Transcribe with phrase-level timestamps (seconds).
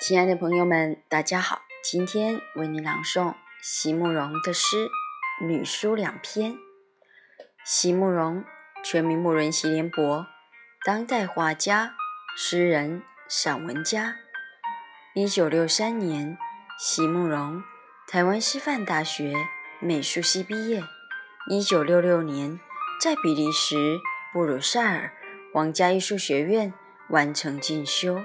[0.00, 1.62] 亲爱的朋友们，大家好！
[1.82, 4.86] 今天为你朗诵席慕容的诗
[5.44, 6.52] 《女书两篇》。
[7.64, 8.44] 席慕容，
[8.84, 10.24] 全名慕容席联博，
[10.84, 11.96] 当代画家、
[12.36, 14.14] 诗人、散文家。
[15.14, 16.38] 一九六三年，
[16.78, 17.64] 席慕容
[18.06, 19.34] 台湾师范大学
[19.80, 20.84] 美术系毕业。
[21.50, 22.60] 一九六六年，
[23.00, 23.98] 在比利时
[24.32, 25.12] 布鲁塞尔
[25.52, 26.72] 皇家艺术学院
[27.10, 28.24] 完成进修。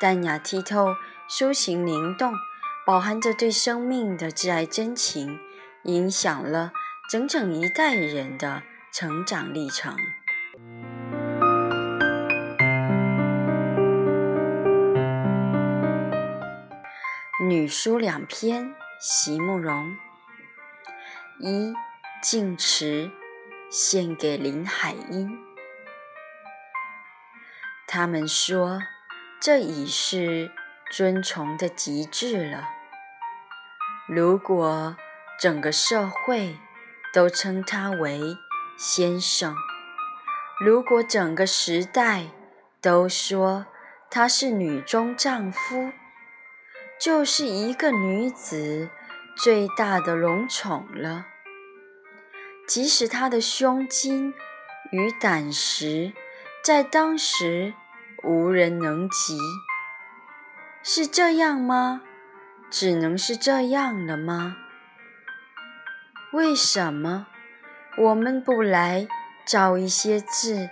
[0.00, 0.96] 淡雅剔透，
[1.28, 2.32] 抒情灵动，
[2.86, 5.38] 饱含着对生命的挚爱真情，
[5.82, 6.72] 影响了
[7.10, 9.94] 整整一代人的成长历程。
[17.46, 19.94] 女书两篇，席慕容。
[21.40, 21.74] 一
[22.22, 23.10] 静池，
[23.70, 25.38] 献给林海音。
[27.86, 28.80] 他们说。
[29.42, 30.50] 这已是
[30.90, 32.68] 尊崇的极致了。
[34.06, 34.98] 如果
[35.38, 36.58] 整个社会
[37.10, 38.20] 都称他为
[38.76, 39.56] 先生，
[40.62, 42.26] 如果整个时代
[42.82, 43.64] 都说
[44.10, 45.90] 他是女中丈夫，
[47.00, 48.90] 就是一个女子
[49.34, 51.24] 最大的荣宠了。
[52.68, 54.34] 即使她的胸襟
[54.92, 56.12] 与胆识
[56.62, 57.72] 在当时。
[58.22, 59.38] 无人能及，
[60.82, 62.02] 是这样吗？
[62.70, 64.56] 只能是这样了吗？
[66.32, 67.26] 为什么
[67.98, 69.08] 我们不来
[69.44, 70.70] 造一些字，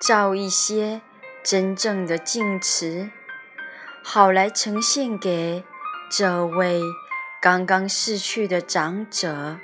[0.00, 1.00] 造一些
[1.44, 3.10] 真正的敬词，
[4.02, 5.64] 好来呈现给
[6.10, 6.80] 这位
[7.40, 9.58] 刚刚逝去的长者，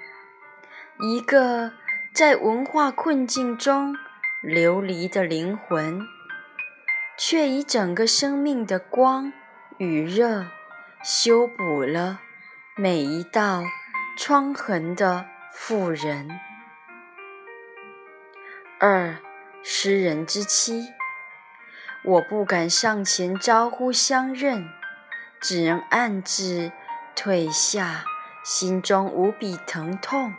[1.01, 1.73] 一个
[2.15, 3.97] 在文化困境中
[4.41, 6.16] 流离的灵魂？
[7.19, 9.33] 却以整个生命的光
[9.79, 10.47] 与热，
[11.03, 12.21] 修补了
[12.77, 13.63] 每一道
[14.19, 16.39] 疮痕的妇人。
[18.79, 19.17] 二
[19.63, 20.89] 诗人之妻，
[22.05, 24.69] 我不敢上前招呼相认，
[25.41, 26.71] 只能暗自
[27.15, 28.05] 退下，
[28.45, 30.35] 心中无比疼痛，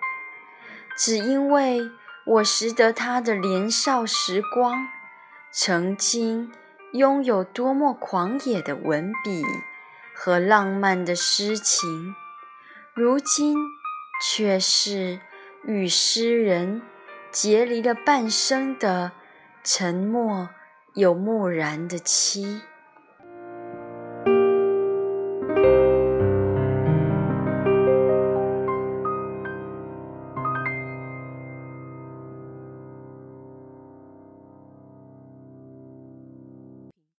[0.96, 1.82] 只因为
[2.28, 4.88] 我识得他的年少时光，
[5.52, 6.54] 曾经。
[6.98, 9.44] 拥有多么狂野的文笔
[10.16, 12.16] 和浪漫的诗情，
[12.96, 13.56] 如今
[14.20, 15.20] 却是
[15.64, 16.82] 与诗人
[17.32, 19.12] 结离了半生的
[19.64, 20.50] 沉默
[20.96, 22.62] 又木然的妻。